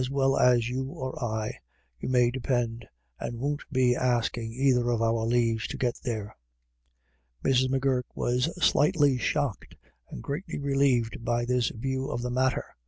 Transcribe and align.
well 0.09 0.35
as 0.35 0.67
you 0.67 0.85
or 0.87 1.23
I, 1.23 1.59
you 1.99 2.09
may 2.09 2.31
depend, 2.31 2.87
and 3.19 3.37
won't 3.39 3.61
be 3.71 3.95
asking 3.95 4.51
either 4.51 4.89
of 4.89 4.99
our 4.99 5.27
leaves 5.27 5.67
to 5.67 5.77
get 5.77 5.99
there." 6.01 6.35
Mrs. 7.45 7.69
M'Gurk 7.69 8.07
was 8.15 8.49
slightly 8.59 9.19
shocked 9.19 9.75
and 10.09 10.23
greatly 10.23 10.57
relieved 10.57 11.23
by 11.23 11.45
this 11.45 11.69
view 11.69 12.09
of 12.09 12.23
the 12.23 12.31
matter. 12.31 12.65